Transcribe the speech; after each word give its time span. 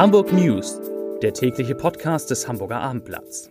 Hamburg 0.00 0.32
News, 0.32 0.80
der 1.20 1.34
tägliche 1.34 1.74
Podcast 1.74 2.30
des 2.30 2.48
Hamburger 2.48 2.80
Abendblatts. 2.80 3.50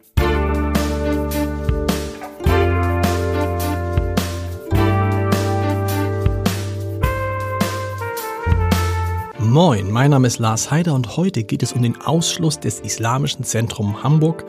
Moin, 9.37 9.91
mein 9.91 10.09
Name 10.09 10.25
ist 10.25 10.39
Lars 10.39 10.71
Heider 10.71 10.95
und 10.95 11.17
heute 11.17 11.43
geht 11.43 11.61
es 11.61 11.73
um 11.73 11.83
den 11.83 12.01
Ausschluss 12.01 12.59
des 12.59 12.79
Islamischen 12.79 13.43
Zentrum 13.43 14.01
Hamburg 14.01 14.43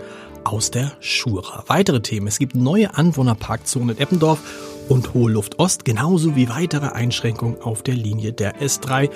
aus 0.45 0.71
der 0.71 0.93
Schura. 1.01 1.64
Weitere 1.67 2.01
Themen. 2.01 2.29
Es 2.29 2.39
gibt 2.39 2.55
neue 2.55 2.95
Anwohnerparkzonen 2.95 3.91
in 3.91 4.03
Eppendorf 4.03 4.41
und 4.89 5.12
Hohe 5.12 5.32
Luft 5.32 5.59
Ost, 5.59 5.85
genauso 5.85 6.35
wie 6.35 6.48
weitere 6.48 6.87
Einschränkungen 6.87 7.61
auf 7.61 7.82
der 7.82 7.95
Linie 7.95 8.32
der 8.32 8.59
S3. 8.59 9.11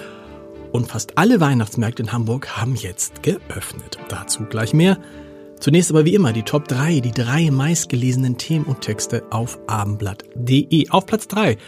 Und 0.75 0.89
fast 0.89 1.19
alle 1.19 1.39
Weihnachtsmärkte 1.39 2.03
in 2.03 2.13
Hamburg 2.13 2.57
haben 2.57 2.75
jetzt 2.75 3.23
geöffnet. 3.23 3.97
Dazu 4.09 4.43
gleich 4.43 4.75
mehr. 4.75 4.99
Zunächst 5.61 5.93
aber 5.93 6.05
wie 6.05 6.17
immer 6.17 6.33
die 6.33 6.43
Top 6.43 6.67
3, 6.67 6.99
die 6.99 7.13
drei 7.13 7.53
meistgelesenen 7.53 8.39
Themen 8.39 8.65
und 8.65 8.81
Texte 8.81 9.23
auf 9.31 9.57
abendblatt.de. 9.69 10.91
Auf 10.91 11.07
Platz 11.07 11.29
3 11.29 11.59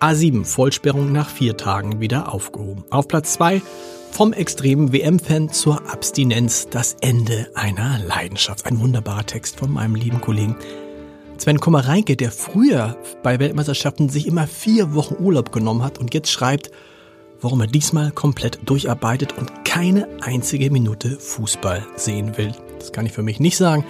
A7 0.00 0.44
Vollsperrung 0.44 1.12
nach 1.12 1.28
vier 1.28 1.56
Tagen 1.56 2.00
wieder 2.00 2.34
aufgehoben. 2.34 2.84
Auf 2.90 3.06
Platz 3.06 3.34
2 3.34 3.62
vom 4.10 4.32
extremen 4.32 4.92
WM-Fan 4.92 5.50
zur 5.50 5.88
Abstinenz 5.88 6.66
das 6.68 6.96
Ende 7.00 7.52
einer 7.54 8.00
Leidenschaft. 8.08 8.66
Ein 8.66 8.80
wunderbarer 8.80 9.24
Text 9.24 9.60
von 9.60 9.70
meinem 9.70 9.94
lieben 9.94 10.20
Kollegen 10.20 10.56
Sven 11.36 11.60
Kommereinke, 11.60 12.16
der 12.16 12.32
früher 12.32 12.96
bei 13.22 13.38
Weltmeisterschaften 13.38 14.08
sich 14.08 14.26
immer 14.26 14.48
vier 14.48 14.94
Wochen 14.94 15.14
Urlaub 15.22 15.52
genommen 15.52 15.84
hat 15.84 15.98
und 15.98 16.12
jetzt 16.12 16.32
schreibt, 16.32 16.72
warum 17.40 17.60
er 17.60 17.66
diesmal 17.66 18.10
komplett 18.10 18.58
durcharbeitet 18.64 19.36
und 19.38 19.64
keine 19.64 20.08
einzige 20.20 20.70
Minute 20.70 21.18
Fußball 21.18 21.86
sehen 21.96 22.36
will. 22.36 22.52
Das 22.78 22.92
kann 22.92 23.06
ich 23.06 23.12
für 23.12 23.22
mich 23.22 23.40
nicht 23.40 23.56
sagen. 23.56 23.84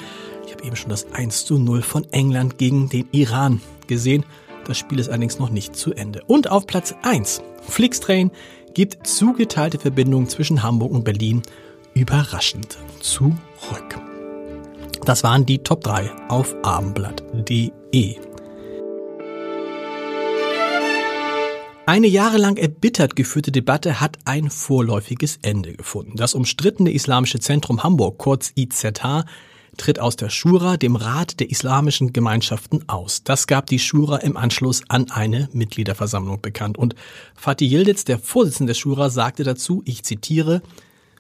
Ich 0.46 0.52
habe 0.52 0.64
eben 0.64 0.76
schon 0.76 0.90
das 0.90 1.12
1 1.12 1.44
zu 1.44 1.58
0 1.58 1.82
von 1.82 2.06
England 2.12 2.58
gegen 2.58 2.88
den 2.88 3.08
Iran 3.12 3.60
gesehen. 3.86 4.24
Das 4.66 4.78
Spiel 4.78 4.98
ist 4.98 5.08
allerdings 5.08 5.38
noch 5.38 5.50
nicht 5.50 5.76
zu 5.76 5.92
Ende. 5.94 6.22
Und 6.26 6.50
auf 6.50 6.66
Platz 6.66 6.94
1, 7.02 7.42
Flixtrain 7.62 8.30
gibt 8.74 9.06
zugeteilte 9.06 9.78
Verbindungen 9.78 10.28
zwischen 10.28 10.62
Hamburg 10.62 10.92
und 10.92 11.04
Berlin 11.04 11.42
überraschend 11.94 12.78
zurück. 13.00 13.98
Das 15.04 15.24
waren 15.24 15.46
die 15.46 15.58
Top 15.58 15.82
3 15.82 16.10
auf 16.28 16.54
abendblatt.de. 16.62 18.27
Eine 21.88 22.06
jahrelang 22.06 22.58
erbittert 22.58 23.16
geführte 23.16 23.50
Debatte 23.50 23.98
hat 23.98 24.18
ein 24.26 24.50
vorläufiges 24.50 25.38
Ende 25.40 25.72
gefunden. 25.72 26.18
Das 26.18 26.34
umstrittene 26.34 26.90
Islamische 26.90 27.40
Zentrum 27.40 27.82
Hamburg, 27.82 28.18
kurz 28.18 28.52
IZH, 28.58 29.24
tritt 29.78 29.98
aus 29.98 30.16
der 30.16 30.28
Schura, 30.28 30.76
dem 30.76 30.96
Rat 30.96 31.40
der 31.40 31.50
islamischen 31.50 32.12
Gemeinschaften, 32.12 32.86
aus. 32.90 33.24
Das 33.24 33.46
gab 33.46 33.68
die 33.68 33.78
Schura 33.78 34.18
im 34.18 34.36
Anschluss 34.36 34.82
an 34.88 35.10
eine 35.10 35.48
Mitgliederversammlung 35.54 36.42
bekannt. 36.42 36.76
Und 36.76 36.94
Fatih 37.34 37.70
Yildiz, 37.74 38.04
der 38.04 38.18
Vorsitzende 38.18 38.72
der 38.72 38.78
Schura, 38.78 39.08
sagte 39.08 39.42
dazu, 39.42 39.80
ich 39.86 40.02
zitiere, 40.02 40.60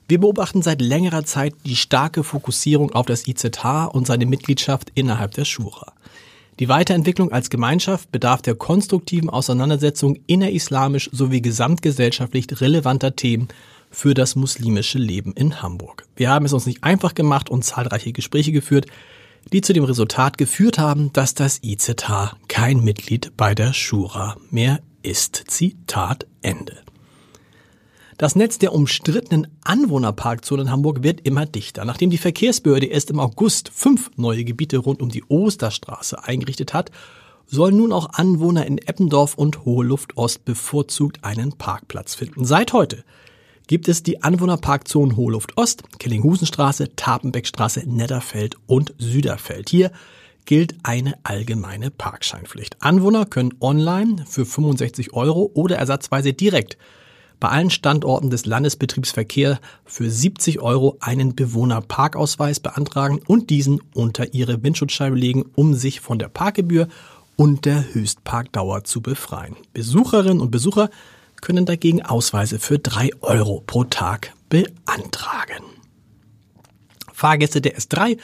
wir 0.06 0.20
beobachten 0.20 0.60
seit 0.60 0.82
längerer 0.82 1.24
Zeit 1.24 1.54
die 1.64 1.76
starke 1.76 2.22
Fokussierung 2.22 2.92
auf 2.92 3.06
das 3.06 3.26
IZH 3.26 3.86
und 3.90 4.06
seine 4.06 4.26
Mitgliedschaft 4.26 4.92
innerhalb 4.94 5.32
der 5.32 5.46
Schura. 5.46 5.94
Die 6.58 6.68
Weiterentwicklung 6.68 7.30
als 7.30 7.50
Gemeinschaft 7.50 8.10
bedarf 8.10 8.42
der 8.42 8.56
konstruktiven 8.56 9.30
Auseinandersetzung 9.30 10.18
innerislamisch 10.26 11.08
sowie 11.12 11.40
gesamtgesellschaftlich 11.40 12.46
relevanter 12.60 13.14
Themen 13.14 13.46
für 13.90 14.12
das 14.12 14.34
muslimische 14.34 14.98
Leben 14.98 15.32
in 15.34 15.62
Hamburg. 15.62 16.06
Wir 16.16 16.30
haben 16.30 16.44
es 16.44 16.52
uns 16.52 16.66
nicht 16.66 16.82
einfach 16.82 17.14
gemacht 17.14 17.48
und 17.48 17.64
zahlreiche 17.64 18.12
Gespräche 18.12 18.50
geführt, 18.50 18.86
die 19.52 19.60
zu 19.60 19.72
dem 19.72 19.84
Resultat 19.84 20.36
geführt 20.36 20.78
haben, 20.78 21.12
dass 21.12 21.34
das 21.34 21.62
IZH 21.62 22.36
kein 22.48 22.82
Mitglied 22.82 23.32
bei 23.36 23.54
der 23.54 23.72
Schura 23.72 24.36
mehr 24.50 24.80
ist. 25.02 25.44
Zitat 25.46 26.26
Ende. 26.42 26.87
Das 28.18 28.34
Netz 28.34 28.58
der 28.58 28.74
umstrittenen 28.74 29.46
Anwohnerparkzonen 29.62 30.66
in 30.66 30.72
Hamburg 30.72 31.04
wird 31.04 31.20
immer 31.20 31.46
dichter. 31.46 31.84
Nachdem 31.84 32.10
die 32.10 32.18
Verkehrsbehörde 32.18 32.86
erst 32.86 33.10
im 33.10 33.20
August 33.20 33.70
fünf 33.72 34.10
neue 34.16 34.42
Gebiete 34.42 34.78
rund 34.78 35.00
um 35.00 35.08
die 35.08 35.22
Osterstraße 35.28 36.24
eingerichtet 36.24 36.74
hat, 36.74 36.90
sollen 37.46 37.76
nun 37.76 37.92
auch 37.92 38.14
Anwohner 38.14 38.66
in 38.66 38.78
Eppendorf 38.78 39.34
und 39.34 39.64
Hohe 39.64 39.84
Luft 39.84 40.16
Ost 40.16 40.44
bevorzugt 40.44 41.22
einen 41.22 41.52
Parkplatz 41.52 42.16
finden. 42.16 42.44
Seit 42.44 42.72
heute 42.72 43.04
gibt 43.68 43.86
es 43.86 44.02
die 44.02 44.20
Anwohnerparkzonen 44.20 45.16
Hohe 45.16 45.34
Luft 45.34 45.56
Ost, 45.56 45.84
Kellinghusenstraße, 46.00 46.96
Tapenbeckstraße, 46.96 47.84
Netterfeld 47.88 48.56
und 48.66 48.94
Süderfeld. 48.98 49.68
Hier 49.68 49.92
gilt 50.44 50.74
eine 50.82 51.14
allgemeine 51.22 51.92
Parkscheinpflicht. 51.92 52.78
Anwohner 52.80 53.26
können 53.26 53.54
online 53.60 54.24
für 54.28 54.44
65 54.44 55.12
Euro 55.12 55.52
oder 55.54 55.76
ersatzweise 55.76 56.32
direkt 56.32 56.78
bei 57.40 57.48
allen 57.48 57.70
Standorten 57.70 58.30
des 58.30 58.46
Landesbetriebsverkehr 58.46 59.60
für 59.84 60.10
70 60.10 60.60
Euro 60.60 60.96
einen 61.00 61.34
Bewohnerparkausweis 61.34 62.60
beantragen 62.60 63.20
und 63.26 63.50
diesen 63.50 63.80
unter 63.94 64.34
ihre 64.34 64.62
Windschutzscheibe 64.62 65.16
legen, 65.16 65.44
um 65.54 65.74
sich 65.74 66.00
von 66.00 66.18
der 66.18 66.28
Parkgebühr 66.28 66.88
und 67.36 67.64
der 67.64 67.94
Höchstparkdauer 67.94 68.84
zu 68.84 69.00
befreien. 69.00 69.56
Besucherinnen 69.72 70.40
und 70.40 70.50
Besucher 70.50 70.90
können 71.40 71.66
dagegen 71.66 72.02
Ausweise 72.02 72.58
für 72.58 72.78
3 72.78 73.10
Euro 73.20 73.62
pro 73.64 73.84
Tag 73.84 74.32
beantragen. 74.48 75.64
Fahrgäste 77.12 77.60
der 77.60 77.76
S3 77.78 78.18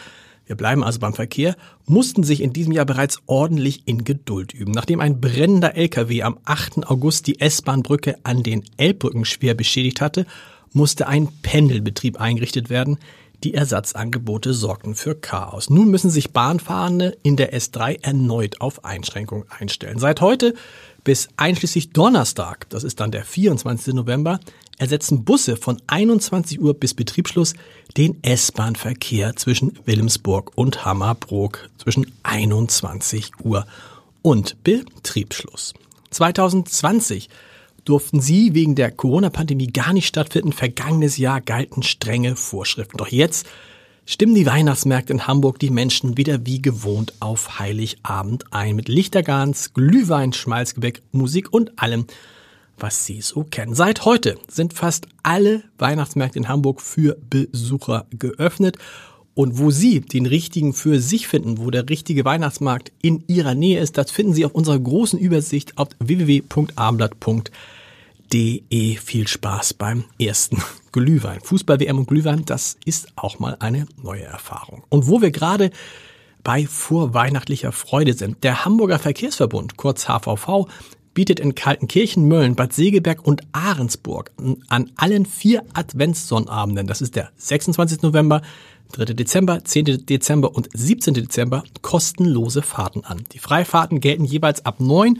wir 0.47 0.56
bleiben 0.56 0.84
also 0.84 1.00
beim 1.00 1.15
Verkehr, 1.15 1.56
mussten 1.87 2.22
sich 2.22 2.43
in 2.43 2.53
diesem 2.53 2.72
Jahr 2.72 2.84
bereits 2.84 3.21
ordentlich 3.27 3.82
in 3.87 4.05
Geduld 4.05 4.53
üben. 4.53 4.72
Nachdem 4.72 5.00
ein 5.00 5.21
brennender 5.21 5.77
LKW 5.77 6.22
am 6.22 6.38
8. 6.44 6.87
August 6.87 7.27
die 7.27 7.41
S-Bahn-Brücke 7.41 8.16
an 8.25 8.43
den 8.43 8.62
Elbbrücken 8.77 9.25
schwer 9.25 9.54
beschädigt 9.54 10.00
hatte, 10.00 10.27
musste 10.72 11.06
ein 11.06 11.28
Pendelbetrieb 11.43 12.21
eingerichtet 12.21 12.69
werden. 12.69 12.99
Die 13.44 13.53
Ersatzangebote 13.53 14.55
sorgten 14.55 14.94
für 14.94 15.15
Chaos. 15.15 15.69
Nun 15.69 15.91
müssen 15.91 16.09
sich 16.09 16.32
Bahnfahrende 16.32 17.19
in 17.22 17.37
der 17.37 17.53
S3 17.53 18.03
erneut 18.03 18.62
auf 18.62 18.87
Einschränkungen 18.87 19.44
einstellen. 19.50 19.99
Seit 19.99 20.22
heute 20.22 20.55
bis 21.05 21.28
einschließlich 21.37 21.91
Donnerstag, 21.91 22.71
das 22.71 22.84
ist 22.84 23.00
dann 23.00 23.10
der 23.10 23.22
24. 23.22 23.93
November, 23.93 24.41
ersetzen 24.78 25.27
Busse 25.27 25.59
von 25.59 25.77
21 25.87 26.59
Uhr 26.59 26.72
bis 26.72 26.94
Betriebsschluss 26.94 27.53
den 27.99 28.16
S-Bahn-Verkehr 28.22 29.37
zwischen 29.37 29.78
Wilhelmsburg 29.84 30.53
und 30.54 30.87
Hammerbrook 30.87 31.69
zwischen 31.77 32.10
21 32.22 33.44
Uhr 33.44 33.66
und 34.22 34.65
Betriebsschluss. 34.65 35.75
2020 36.12 37.28
durften 37.84 38.21
sie 38.21 38.55
wegen 38.55 38.75
der 38.75 38.91
Corona-Pandemie 38.91 39.69
gar 39.69 39.93
nicht 39.93 40.06
stattfinden. 40.06 40.53
Vergangenes 40.53 41.17
Jahr 41.17 41.41
galten 41.41 41.83
strenge 41.83 42.37
Vorschriften. 42.37 42.97
Doch 42.97 43.09
jetzt 43.09 43.47
stimmen 44.06 44.34
die 44.34 44.47
Weihnachtsmärkte 44.47 45.12
in 45.12 45.27
Hamburg 45.27 45.59
die 45.59 45.71
Menschen 45.71 46.17
wieder 46.17 46.45
wie 46.47 46.61
gewohnt 46.61 47.15
auf 47.21 47.59
Heiligabend 47.59 48.53
ein. 48.53 48.77
Mit 48.77 48.89
Lichtergans, 48.89 49.75
Glühwein, 49.75 50.33
Schmalzgebäck, 50.33 51.03
Musik 51.12 51.53
und 51.53 51.78
allem, 51.78 52.06
was 52.78 53.06
Sie 53.06 53.21
so 53.21 53.45
kennen. 53.45 53.75
Seit 53.75 54.05
heute 54.05 54.39
sind 54.49 54.75
fast 54.75 55.06
alle 55.22 55.62
Weihnachtsmärkte 55.78 56.39
in 56.39 56.49
Hamburg 56.49 56.81
für 56.81 57.16
Besucher 57.31 58.06
geöffnet. 58.11 58.78
Und 59.34 59.59
wo 59.59 59.71
Sie 59.71 60.00
den 60.00 60.27
richtigen 60.27 60.72
für 60.72 61.00
sich 61.00 61.27
finden, 61.27 61.59
wo 61.59 61.71
der 61.71 61.89
richtige 61.89 62.25
Weihnachtsmarkt 62.25 62.93
in 63.03 63.25
Ihrer 63.27 63.55
Nähe 63.55 63.81
ist, 63.81 63.99
das 63.99 64.11
finden 64.11 64.33
Sie 64.33 64.45
auf 64.45 64.55
unserer 64.55 64.78
großen 64.78 65.19
Übersicht 65.19 65.77
auf 65.77 65.89
www.abendblatt.de. 65.99 68.97
Viel 68.97 69.28
Spaß 69.28 69.75
beim 69.75 70.04
ersten 70.21 70.63
Glühwein. 70.92 71.41
Fußball-WM 71.42 71.98
und 71.98 72.07
Glühwein, 72.07 72.45
das 72.45 72.77
ist 72.84 73.09
auch 73.16 73.41
mal 73.41 73.57
eine 73.59 73.86
neue 74.01 74.22
Erfahrung. 74.22 74.84
Und 74.89 75.09
wo 75.09 75.21
wir 75.21 75.33
gerade 75.33 75.72
bei 76.45 76.66
vorweihnachtlicher 76.66 77.72
Freude 77.72 78.13
sind. 78.13 78.45
Der 78.45 78.65
Hamburger 78.65 78.98
Verkehrsverbund, 78.98 79.77
kurz 79.77 80.07
HVV, 80.07 80.69
bietet 81.15 81.41
in 81.41 81.54
Kaltenkirchen, 81.54 82.28
Mölln, 82.28 82.54
Bad 82.54 82.72
Segeberg 82.72 83.27
und 83.27 83.42
Ahrensburg 83.53 84.33
an 84.69 84.91
allen 84.97 85.27
vier 85.27 85.63
Adventssonnabenden, 85.72 86.86
das 86.86 87.01
ist 87.01 87.16
der 87.16 87.31
26. 87.36 88.03
November, 88.03 88.42
3. 88.92 89.07
Dezember, 89.15 89.65
10. 89.65 90.07
Dezember 90.07 90.54
und 90.54 90.69
17. 90.72 91.15
Dezember 91.15 91.65
kostenlose 91.83 92.63
Fahrten 92.63 93.04
an. 93.04 93.25
Die 93.33 93.39
Freifahrten 93.39 94.01
gelten 94.01 94.25
jeweils 94.25 94.65
ab 94.65 94.81
9 94.81 95.19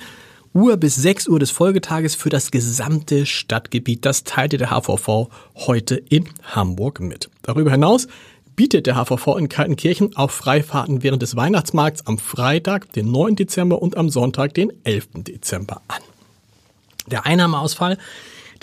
Uhr 0.53 0.77
bis 0.77 0.95
6 0.95 1.27
Uhr 1.29 1.41
des 1.41 1.51
Folgetages 1.51 2.15
für 2.15 2.31
das 2.31 2.53
gesamte 2.53 3.27
Stadtgebiet. 3.27 4.05
Das 4.05 4.23
teilte 4.23 4.57
der 4.57 4.71
HVV 4.71 5.29
heute 5.57 5.97
in 5.97 6.29
Hamburg 6.43 7.01
mit. 7.01 7.29
Darüber 7.43 7.73
hinaus 7.73 8.07
bietet 8.55 8.87
der 8.87 8.95
HVV 8.95 9.37
in 9.37 9.49
Kaltenkirchen 9.49 10.17
auch 10.17 10.31
Freifahrten 10.31 11.03
während 11.03 11.23
des 11.23 11.35
Weihnachtsmarkts 11.35 12.07
am 12.07 12.19
Freitag, 12.19 12.93
den 12.93 13.11
9. 13.11 13.35
Dezember 13.35 13.83
und 13.83 13.97
am 13.97 14.11
Sonntag, 14.11 14.55
den 14.55 14.73
11. 14.85 15.09
Dezember 15.25 15.83
an. 15.89 16.03
Der 17.11 17.27
Einnahmeausfall 17.27 17.99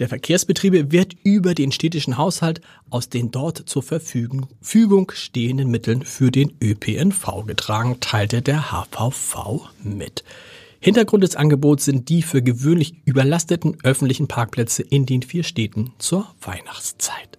der 0.02 0.10
Verkehrsbetriebe 0.10 0.92
wird 0.92 1.16
über 1.24 1.54
den 1.54 1.72
städtischen 1.72 2.18
Haushalt 2.18 2.60
aus 2.90 3.10
den 3.10 3.30
dort 3.30 3.70
zur 3.70 3.84
Verfügung 3.84 5.12
stehenden 5.14 5.70
Mitteln 5.70 6.02
für 6.02 6.32
den 6.32 6.54
ÖPNV 6.60 7.46
getragen, 7.46 7.98
teilte 8.00 8.42
der 8.42 8.72
HVV 8.72 9.70
mit. 9.84 10.24
Hintergrund 10.80 11.24
des 11.24 11.36
Angebots 11.36 11.86
sind 11.86 12.10
die 12.10 12.24
für 12.24 12.42
gewöhnlich 12.42 12.96
überlasteten 13.06 13.78
öffentlichen 13.84 14.28
Parkplätze 14.28 14.82
in 14.82 15.06
den 15.06 15.22
vier 15.22 15.44
Städten 15.44 15.94
zur 16.00 16.28
Weihnachtszeit. 16.42 17.38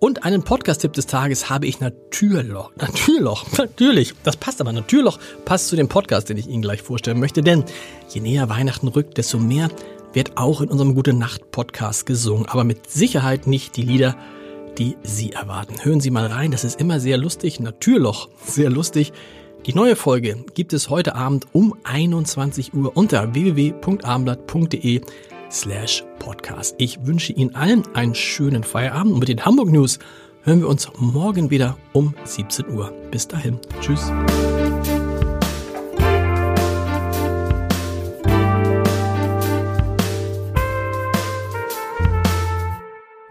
Und 0.00 0.24
einen 0.24 0.42
Podcast-Tipp 0.42 0.94
des 0.94 1.06
Tages 1.06 1.48
habe 1.48 1.68
ich 1.68 1.78
Natürloch. 1.78 2.72
Natürloch, 2.74 3.46
natürlich. 3.56 4.14
Das 4.24 4.36
passt 4.36 4.60
aber. 4.60 4.72
Natürloch 4.72 5.20
passt 5.44 5.68
zu 5.68 5.76
dem 5.76 5.86
Podcast, 5.86 6.28
den 6.28 6.38
ich 6.38 6.48
Ihnen 6.48 6.62
gleich 6.62 6.82
vorstellen 6.82 7.20
möchte. 7.20 7.40
Denn 7.40 7.62
je 8.08 8.20
näher 8.20 8.48
Weihnachten 8.48 8.88
rückt, 8.88 9.16
desto 9.16 9.38
mehr 9.38 9.70
wird 10.12 10.36
auch 10.36 10.60
in 10.60 10.68
unserem 10.68 10.94
Gute 10.94 11.12
Nacht 11.12 11.50
Podcast 11.50 12.06
gesungen. 12.06 12.46
Aber 12.46 12.64
mit 12.64 12.90
Sicherheit 12.90 13.46
nicht 13.46 13.76
die 13.76 13.82
Lieder, 13.82 14.16
die 14.78 14.96
Sie 15.02 15.32
erwarten. 15.32 15.74
Hören 15.82 16.00
Sie 16.00 16.10
mal 16.10 16.26
rein. 16.26 16.50
Das 16.50 16.64
ist 16.64 16.80
immer 16.80 17.00
sehr 17.00 17.18
lustig. 17.18 17.60
Natürloch, 17.60 18.28
sehr 18.44 18.70
lustig. 18.70 19.12
Die 19.66 19.74
neue 19.74 19.94
Folge 19.94 20.44
gibt 20.54 20.72
es 20.72 20.90
heute 20.90 21.14
Abend 21.14 21.46
um 21.52 21.74
21 21.84 22.74
Uhr 22.74 22.96
unter 22.96 23.32
www.abendblatt.de 23.32 25.02
slash 25.50 26.04
podcast. 26.18 26.74
Ich 26.78 27.06
wünsche 27.06 27.32
Ihnen 27.32 27.54
allen 27.54 27.84
einen 27.94 28.14
schönen 28.14 28.64
Feierabend 28.64 29.12
und 29.12 29.20
mit 29.20 29.28
den 29.28 29.44
Hamburg 29.44 29.70
News 29.70 29.98
hören 30.42 30.60
wir 30.60 30.68
uns 30.68 30.88
morgen 30.98 31.50
wieder 31.50 31.76
um 31.92 32.14
17 32.24 32.70
Uhr. 32.70 32.92
Bis 33.10 33.28
dahin. 33.28 33.58
Tschüss. 33.80 34.10